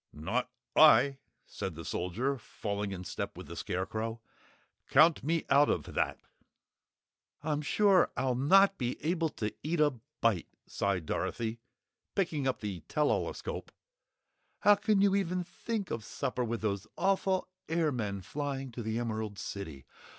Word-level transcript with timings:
"Not 0.13 0.49
I," 0.75 1.19
said 1.45 1.75
the 1.75 1.85
Soldier, 1.85 2.39
falling 2.39 2.91
in 2.91 3.03
step 3.03 3.37
with 3.37 3.45
the 3.45 3.55
Scarecrow. 3.55 4.19
"Count 4.89 5.23
me 5.23 5.45
out 5.47 5.69
of 5.69 5.93
that!" 5.93 6.19
"I'm 7.43 7.61
sure 7.61 8.09
I'll 8.17 8.33
not 8.33 8.79
be 8.79 8.97
able 9.05 9.29
to 9.29 9.53
eat 9.61 9.79
a 9.79 9.91
bite," 10.19 10.47
sighed 10.65 11.05
Dorothy, 11.05 11.59
picking 12.15 12.47
up 12.47 12.61
the 12.61 12.79
tell 12.87 13.11
all 13.11 13.29
escope. 13.29 13.71
"How 14.61 14.73
can 14.73 15.01
you 15.03 15.15
even 15.15 15.43
think 15.43 15.91
of 15.91 16.03
supper 16.03 16.43
with 16.43 16.61
those 16.61 16.87
awful 16.97 17.47
airmen 17.69 18.21
flying 18.23 18.71
to 18.71 18.81
the 18.81 18.97
Emerald 18.97 19.37
City. 19.37 19.85